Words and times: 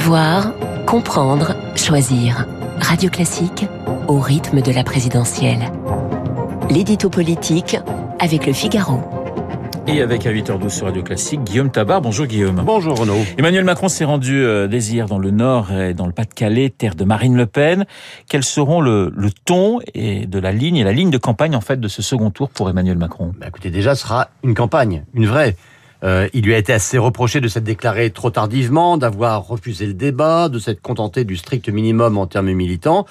Savoir, 0.00 0.54
comprendre, 0.86 1.54
choisir. 1.76 2.46
Radio 2.80 3.10
Classique 3.10 3.66
au 4.08 4.18
rythme 4.18 4.62
de 4.62 4.72
la 4.72 4.82
présidentielle. 4.82 5.70
L'édito 6.70 7.10
politique 7.10 7.76
avec 8.18 8.46
le 8.46 8.54
Figaro. 8.54 9.02
Et 9.86 10.00
avec 10.00 10.24
à 10.24 10.32
8h12 10.32 10.70
sur 10.70 10.86
Radio 10.86 11.02
Classique, 11.02 11.44
Guillaume 11.44 11.70
Tabar. 11.70 12.00
Bonjour 12.00 12.24
Guillaume. 12.24 12.62
Bonjour 12.64 12.98
Renaud. 12.98 13.18
Emmanuel 13.36 13.64
Macron 13.64 13.88
s'est 13.88 14.06
rendu 14.06 14.42
euh, 14.42 14.68
dès 14.68 14.82
hier 14.84 15.04
dans 15.04 15.18
le 15.18 15.30
Nord 15.30 15.70
et 15.70 15.92
dans 15.92 16.06
le 16.06 16.12
Pas-de-Calais, 16.12 16.70
terre 16.70 16.94
de 16.94 17.04
Marine 17.04 17.36
Le 17.36 17.44
Pen. 17.44 17.84
Quels 18.26 18.44
seront 18.44 18.80
le, 18.80 19.12
le, 19.14 19.28
ton 19.44 19.80
et 19.92 20.24
de 20.24 20.38
la 20.38 20.52
ligne 20.52 20.76
et 20.76 20.84
la 20.84 20.92
ligne 20.92 21.10
de 21.10 21.18
campagne 21.18 21.54
en 21.54 21.60
fait 21.60 21.78
de 21.78 21.88
ce 21.88 22.00
second 22.00 22.30
tour 22.30 22.48
pour 22.48 22.70
Emmanuel 22.70 22.96
Macron? 22.96 23.34
Bah 23.38 23.48
Écoutez, 23.48 23.70
déjà 23.70 23.94
ce 23.94 24.04
sera 24.04 24.30
une 24.44 24.54
campagne, 24.54 25.04
une 25.12 25.26
vraie. 25.26 25.56
Euh, 26.02 26.28
il 26.32 26.44
lui 26.44 26.54
a 26.54 26.58
été 26.58 26.72
assez 26.72 26.98
reproché 26.98 27.40
de 27.40 27.48
s'être 27.48 27.64
déclaré 27.64 28.10
trop 28.10 28.30
tardivement, 28.30 28.96
d'avoir 28.96 29.46
refusé 29.46 29.86
le 29.86 29.94
débat, 29.94 30.48
de 30.48 30.58
s'être 30.58 30.80
contenté 30.80 31.24
du 31.24 31.36
strict 31.36 31.68
minimum 31.68 32.18
en 32.18 32.26
termes 32.26 32.52
militants. 32.52 33.06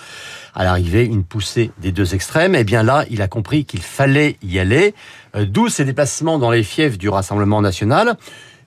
À 0.56 0.64
l'arrivée, 0.64 1.06
une 1.06 1.24
poussée 1.24 1.72
des 1.80 1.92
deux 1.92 2.16
extrêmes. 2.16 2.56
Et 2.56 2.60
eh 2.60 2.64
bien 2.64 2.84
là, 2.84 3.06
il 3.10 3.22
a 3.22 3.28
compris 3.28 3.66
qu'il 3.66 3.82
fallait 3.82 4.38
y 4.42 4.60
aller. 4.60 4.94
Euh, 5.36 5.46
D'où 5.46 5.70
ses 5.70 5.86
déplacements 5.86 6.40
dans 6.40 6.52
les 6.52 6.64
fiefs 6.64 6.98
du 6.98 7.10
Rassemblement 7.10 7.62
national. 7.62 8.18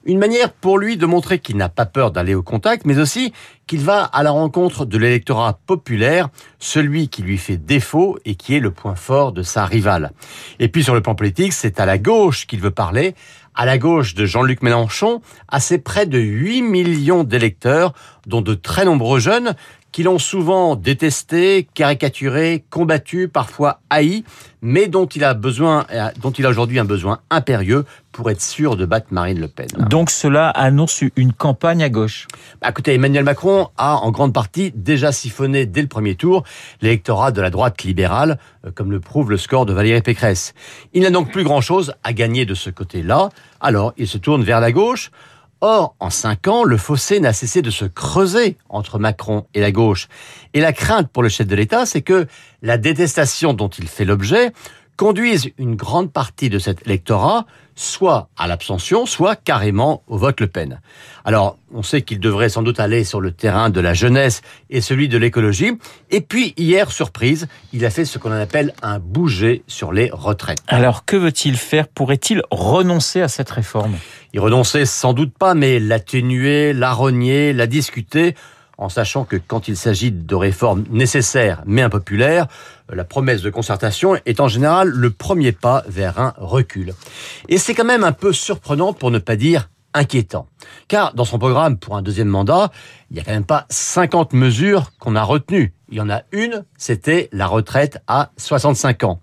Une 0.04 0.18
manière 0.18 0.52
pour 0.52 0.78
lui 0.78 0.96
de 0.96 1.06
montrer 1.06 1.38
qu'il 1.38 1.56
n'a 1.56 1.68
pas 1.68 1.86
peur 1.86 2.10
d'aller 2.10 2.34
au 2.34 2.42
contact, 2.42 2.84
mais 2.84 2.98
aussi 2.98 3.32
qu'il 3.68 3.80
va 3.80 4.02
à 4.02 4.24
la 4.24 4.32
rencontre 4.32 4.84
de 4.84 4.98
l'électorat 4.98 5.60
populaire, 5.64 6.28
celui 6.58 7.08
qui 7.08 7.22
lui 7.22 7.38
fait 7.38 7.56
défaut 7.56 8.18
et 8.24 8.34
qui 8.34 8.56
est 8.56 8.60
le 8.60 8.72
point 8.72 8.96
fort 8.96 9.30
de 9.30 9.42
sa 9.42 9.64
rivale. 9.64 10.10
Et 10.58 10.66
puis 10.68 10.82
sur 10.82 10.94
le 10.94 11.02
plan 11.02 11.14
politique, 11.14 11.52
c'est 11.52 11.78
à 11.78 11.86
la 11.86 11.98
gauche 11.98 12.48
qu'il 12.48 12.60
veut 12.60 12.72
parler, 12.72 13.14
à 13.54 13.66
la 13.66 13.78
gauche 13.78 14.14
de 14.14 14.24
Jean-Luc 14.24 14.62
Mélenchon, 14.62 15.20
à 15.48 15.60
ses 15.60 15.78
près 15.78 16.06
de 16.06 16.18
8 16.18 16.62
millions 16.62 17.24
d'électeurs, 17.24 17.92
dont 18.26 18.40
de 18.40 18.54
très 18.54 18.84
nombreux 18.84 19.20
jeunes, 19.20 19.54
qui 19.92 20.02
l'ont 20.02 20.18
souvent 20.18 20.74
détesté, 20.74 21.68
caricaturé, 21.74 22.64
combattu, 22.70 23.28
parfois 23.28 23.80
haï, 23.90 24.24
mais 24.62 24.88
dont 24.88 25.06
il 25.06 25.22
a 25.22 25.34
besoin, 25.34 25.86
dont 26.20 26.30
il 26.30 26.46
a 26.46 26.48
aujourd'hui 26.48 26.78
un 26.78 26.84
besoin 26.84 27.20
impérieux 27.30 27.84
pour 28.10 28.30
être 28.30 28.40
sûr 28.40 28.76
de 28.76 28.86
battre 28.86 29.08
Marine 29.10 29.40
Le 29.40 29.48
Pen. 29.48 29.68
Donc 29.90 30.10
cela 30.10 30.48
annonce 30.48 31.02
une 31.16 31.32
campagne 31.32 31.82
à 31.82 31.88
gauche. 31.88 32.26
Bah, 32.60 32.68
écoutez, 32.70 32.94
Emmanuel 32.94 33.24
Macron 33.24 33.68
a 33.76 33.96
en 33.96 34.10
grande 34.10 34.32
partie 34.32 34.72
déjà 34.74 35.12
siphonné 35.12 35.66
dès 35.66 35.82
le 35.82 35.88
premier 35.88 36.14
tour 36.14 36.44
l'électorat 36.80 37.32
de 37.32 37.40
la 37.40 37.50
droite 37.50 37.82
libérale, 37.82 38.38
euh, 38.66 38.70
comme 38.74 38.90
le 38.90 39.00
prouve 39.00 39.30
le 39.30 39.36
score 39.36 39.66
de 39.66 39.72
Valérie 39.72 40.02
Pécresse. 40.02 40.54
Il 40.94 41.02
n'a 41.02 41.10
donc 41.10 41.30
plus 41.30 41.44
grand-chose 41.44 41.94
à 42.02 42.12
gagner 42.12 42.46
de 42.46 42.54
ce 42.54 42.70
côté-là, 42.70 43.30
alors 43.60 43.92
il 43.96 44.08
se 44.08 44.18
tourne 44.18 44.42
vers 44.42 44.60
la 44.60 44.72
gauche. 44.72 45.10
Or, 45.64 45.94
en 46.00 46.10
cinq 46.10 46.48
ans, 46.48 46.64
le 46.64 46.76
fossé 46.76 47.20
n'a 47.20 47.32
cessé 47.32 47.62
de 47.62 47.70
se 47.70 47.84
creuser 47.84 48.56
entre 48.68 48.98
Macron 48.98 49.46
et 49.54 49.60
la 49.60 49.70
gauche. 49.70 50.08
Et 50.54 50.60
la 50.60 50.72
crainte 50.72 51.08
pour 51.08 51.22
le 51.22 51.28
chef 51.28 51.46
de 51.46 51.54
l'État, 51.54 51.86
c'est 51.86 52.02
que 52.02 52.26
la 52.62 52.78
détestation 52.78 53.54
dont 53.54 53.68
il 53.68 53.86
fait 53.86 54.04
l'objet 54.04 54.52
conduise 54.96 55.50
une 55.58 55.76
grande 55.76 56.12
partie 56.12 56.50
de 56.50 56.58
cet 56.58 56.84
électorat 56.86 57.46
soit 57.74 58.28
à 58.36 58.46
l'abstention, 58.48 59.06
soit 59.06 59.36
carrément 59.36 60.02
au 60.06 60.18
vote 60.18 60.40
Le 60.40 60.46
Pen. 60.46 60.80
Alors, 61.24 61.56
on 61.72 61.82
sait 61.82 62.02
qu'il 62.02 62.20
devrait 62.20 62.48
sans 62.48 62.62
doute 62.62 62.80
aller 62.80 63.04
sur 63.04 63.20
le 63.20 63.32
terrain 63.32 63.70
de 63.70 63.80
la 63.80 63.94
jeunesse 63.94 64.42
et 64.68 64.80
celui 64.80 65.08
de 65.08 65.16
l'écologie. 65.16 65.78
Et 66.10 66.20
puis, 66.20 66.54
hier, 66.56 66.90
surprise, 66.90 67.46
il 67.72 67.84
a 67.84 67.90
fait 67.90 68.04
ce 68.04 68.18
qu'on 68.18 68.32
appelle 68.32 68.74
un 68.82 68.98
bouger 68.98 69.62
sur 69.68 69.92
les 69.92 70.10
retraites. 70.12 70.58
Alors, 70.66 71.04
que 71.04 71.16
veut-il 71.16 71.56
faire? 71.56 71.88
Pourrait-il 71.88 72.42
renoncer 72.50 73.22
à 73.22 73.28
cette 73.28 73.50
réforme? 73.50 73.96
Il 74.32 74.40
renoncer 74.40 74.86
sans 74.86 75.12
doute 75.12 75.36
pas, 75.36 75.54
mais 75.54 75.78
l'atténuer, 75.78 76.72
la 76.72 76.92
renier, 76.92 77.52
la 77.52 77.66
discuter 77.66 78.34
en 78.78 78.88
sachant 78.88 79.24
que 79.24 79.36
quand 79.36 79.68
il 79.68 79.76
s'agit 79.76 80.10
de 80.10 80.34
réformes 80.34 80.84
nécessaires 80.90 81.62
mais 81.66 81.82
impopulaires, 81.82 82.46
euh, 82.90 82.96
la 82.96 83.04
promesse 83.04 83.42
de 83.42 83.50
concertation 83.50 84.18
est 84.26 84.40
en 84.40 84.48
général 84.48 84.88
le 84.88 85.10
premier 85.10 85.52
pas 85.52 85.84
vers 85.86 86.18
un 86.18 86.34
recul. 86.38 86.94
Et 87.48 87.58
c'est 87.58 87.74
quand 87.74 87.84
même 87.84 88.04
un 88.04 88.12
peu 88.12 88.32
surprenant 88.32 88.92
pour 88.92 89.10
ne 89.10 89.18
pas 89.18 89.36
dire 89.36 89.68
inquiétant. 89.94 90.46
Car 90.88 91.14
dans 91.14 91.24
son 91.24 91.38
programme 91.38 91.78
pour 91.78 91.96
un 91.96 92.02
deuxième 92.02 92.28
mandat, 92.28 92.70
il 93.10 93.14
n'y 93.14 93.20
a 93.20 93.24
quand 93.24 93.32
même 93.32 93.44
pas 93.44 93.66
50 93.68 94.32
mesures 94.32 94.92
qu'on 94.98 95.16
a 95.16 95.22
retenues. 95.22 95.74
Il 95.88 95.98
y 95.98 96.00
en 96.00 96.08
a 96.08 96.22
une, 96.32 96.64
c'était 96.78 97.28
la 97.32 97.46
retraite 97.46 97.98
à 98.06 98.30
65 98.38 99.04
ans. 99.04 99.20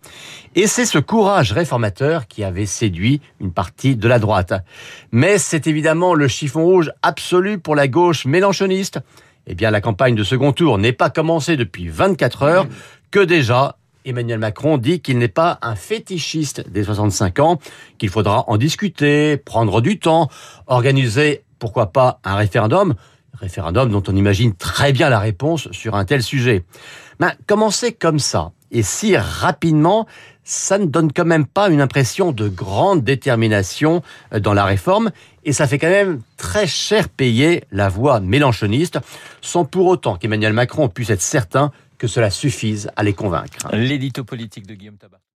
Et 0.55 0.67
c'est 0.67 0.85
ce 0.85 0.99
courage 0.99 1.51
réformateur 1.51 2.27
qui 2.27 2.43
avait 2.43 2.67
séduit 2.67 3.21
une 3.39 3.51
partie 3.51 3.95
de 3.95 4.07
la 4.07 4.19
droite. 4.19 4.53
Mais 5.11 5.37
c'est 5.39 5.65
évidemment 5.65 6.13
le 6.13 6.27
chiffon 6.27 6.63
rouge 6.63 6.91
absolu 7.01 7.57
pour 7.57 7.75
la 7.75 7.87
gauche 7.87 8.25
mélanchoniste 8.25 8.99
eh 9.51 9.55
bien, 9.55 9.71
la 9.71 9.81
campagne 9.81 10.13
de 10.13 10.23
second 10.23 10.53
tour 10.53 10.77
n'est 10.77 10.93
pas 10.93 11.09
commencée 11.09 11.57
depuis 11.57 11.87
24 11.87 12.43
heures 12.43 12.67
que 13.09 13.19
déjà 13.19 13.78
Emmanuel 14.09 14.39
Macron 14.39 14.77
dit 14.77 14.99
qu'il 15.01 15.17
n'est 15.17 15.27
pas 15.27 15.59
un 15.61 15.75
fétichiste 15.75 16.67
des 16.69 16.83
65 16.83 17.39
ans, 17.39 17.59
qu'il 17.97 18.09
faudra 18.09 18.43
en 18.47 18.57
discuter, 18.57 19.37
prendre 19.37 19.81
du 19.81 19.99
temps, 19.99 20.29
organiser, 20.67 21.43
pourquoi 21.59 21.91
pas, 21.91 22.19
un 22.23 22.35
référendum, 22.35 22.95
référendum 23.33 23.89
dont 23.89 24.03
on 24.07 24.15
imagine 24.15 24.53
très 24.55 24.91
bien 24.91 25.09
la 25.09 25.19
réponse 25.19 25.71
sur 25.71 25.95
un 25.95 26.05
tel 26.05 26.23
sujet. 26.23 26.63
Ben, 27.19 27.33
commencer 27.47 27.93
comme 27.93 28.19
ça, 28.19 28.51
et 28.71 28.83
si 28.83 29.15
rapidement, 29.17 30.07
ça 30.43 30.79
ne 30.79 30.85
donne 30.85 31.11
quand 31.11 31.25
même 31.25 31.45
pas 31.45 31.69
une 31.69 31.81
impression 31.81 32.31
de 32.31 32.47
grande 32.47 33.03
détermination 33.03 34.01
euh, 34.33 34.39
dans 34.39 34.53
la 34.53 34.65
réforme, 34.65 35.11
et 35.43 35.53
ça 35.53 35.67
fait 35.67 35.77
quand 35.77 35.89
même 35.89 36.21
très 36.37 36.65
cher 36.65 37.09
payer 37.09 37.63
la 37.71 37.89
voix 37.89 38.19
mélanchoniste, 38.19 38.99
sans 39.41 39.65
pour 39.65 39.85
autant 39.85 40.15
qu'Emmanuel 40.15 40.53
Macron 40.53 40.89
puisse 40.89 41.11
être 41.11 41.21
certain 41.21 41.71
que 41.99 42.07
cela 42.07 42.31
suffise 42.31 42.89
à 42.95 43.03
les 43.03 43.13
convaincre. 43.13 43.75
L'édito 43.75 44.23
politique 44.23 44.65
de 44.65 44.73
Guillaume 44.73 44.97
Tabar. 44.97 45.19